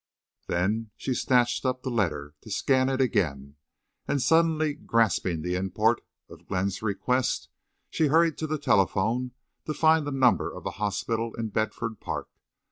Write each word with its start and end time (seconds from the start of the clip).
Then 0.47 0.89
she 0.97 1.13
snatched 1.13 1.63
up 1.63 1.83
the 1.83 1.91
letter, 1.91 2.33
to 2.41 2.49
scan 2.49 2.89
it 2.89 2.99
again, 2.99 3.57
and, 4.07 4.19
suddenly 4.19 4.73
grasping 4.73 5.43
the 5.43 5.53
import 5.53 6.01
of 6.27 6.47
Glenn's 6.47 6.81
request, 6.81 7.49
she 7.91 8.07
hurried 8.07 8.35
to 8.39 8.47
the 8.47 8.57
telephone 8.57 9.33
to 9.65 9.75
find 9.75 10.07
the 10.07 10.11
number 10.11 10.51
of 10.51 10.63
the 10.63 10.71
hospital 10.81 11.35
in 11.35 11.49
Bedford 11.49 11.99
Park. 11.99 12.29